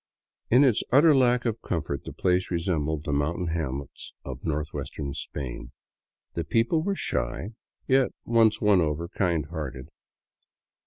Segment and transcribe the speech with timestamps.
[0.49, 5.13] In its utter lack of comfort the place resembled the moun tain hamlets of northwestern
[5.13, 5.73] Spain.
[6.33, 7.51] The people were shy,
[7.87, 9.89] yet, once won over, kind hearted.